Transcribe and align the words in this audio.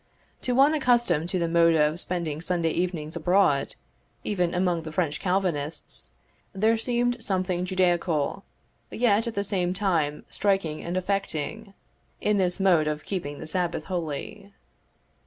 To 0.41 0.53
one 0.55 0.73
accustomed 0.73 1.29
to 1.29 1.37
the 1.37 1.47
mode 1.47 1.75
of 1.75 1.99
spending 1.99 2.41
Sunday 2.41 2.71
evenings 2.71 3.15
abroad, 3.15 3.75
even 4.23 4.55
among 4.55 4.81
the 4.81 4.91
French 4.91 5.19
Calvinists, 5.19 6.09
there 6.53 6.75
seemed 6.75 7.23
something 7.23 7.65
Judaical, 7.65 8.43
yet, 8.89 9.27
at 9.27 9.35
the 9.35 9.43
same 9.43 9.73
time 9.75 10.25
striking 10.27 10.81
and 10.81 10.97
affecting, 10.97 11.75
in 12.19 12.37
this 12.39 12.59
mode 12.59 12.87
of 12.87 13.05
keeping 13.05 13.37
the 13.37 13.45
Sabbath 13.45 13.83
holy. 13.85 14.51